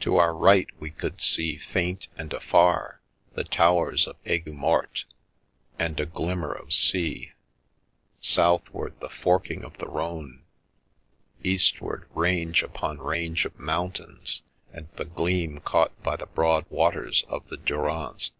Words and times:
To 0.00 0.16
our 0.18 0.34
right 0.36 0.68
we 0.78 0.90
could 0.90 1.22
see, 1.22 1.56
faint 1.56 2.08
and 2.18 2.30
afar, 2.34 3.00
the 3.32 3.44
towers 3.44 4.06
of 4.06 4.16
Aigues 4.26 4.52
Mortes 4.52 5.06
and 5.78 5.98
a 5.98 6.04
glimmer 6.04 6.52
of 6.52 6.74
sea; 6.74 7.32
southward 8.20 9.00
the 9.00 9.08
forking 9.08 9.64
of 9.64 9.78
the 9.78 9.88
Rhone; 9.88 10.42
eastward 11.42 12.06
range 12.14 12.62
upon 12.62 12.98
range 12.98 13.46
of 13.46 13.58
mountains 13.58 14.42
and 14.70 14.88
the 14.96 15.06
gleam 15.06 15.60
caught 15.60 15.98
by 16.02 16.16
the 16.16 16.26
broad 16.26 16.66
waters 16.68 17.24
of 17.28 17.48
the 17.48 17.56
Durance. 17.56 18.32